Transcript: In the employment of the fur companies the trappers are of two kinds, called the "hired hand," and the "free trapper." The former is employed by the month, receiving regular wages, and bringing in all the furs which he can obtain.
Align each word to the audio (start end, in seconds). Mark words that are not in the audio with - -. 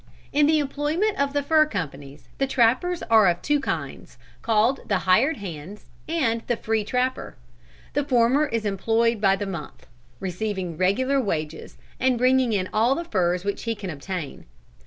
In 0.33 0.47
the 0.47 0.57
employment 0.57 1.19
of 1.19 1.31
the 1.31 1.43
fur 1.43 1.67
companies 1.67 2.27
the 2.39 2.47
trappers 2.47 3.03
are 3.03 3.27
of 3.27 3.43
two 3.43 3.59
kinds, 3.59 4.17
called 4.41 4.79
the 4.89 4.97
"hired 5.05 5.37
hand," 5.37 5.83
and 6.09 6.41
the 6.47 6.57
"free 6.57 6.83
trapper." 6.83 7.35
The 7.93 8.03
former 8.03 8.47
is 8.47 8.65
employed 8.65 9.21
by 9.21 9.35
the 9.35 9.45
month, 9.45 9.85
receiving 10.19 10.75
regular 10.75 11.21
wages, 11.21 11.77
and 11.99 12.17
bringing 12.17 12.51
in 12.51 12.67
all 12.73 12.95
the 12.95 13.05
furs 13.05 13.45
which 13.45 13.61
he 13.65 13.75
can 13.75 13.91
obtain. 13.91 14.47